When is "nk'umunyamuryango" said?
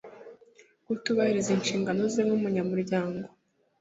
2.25-3.25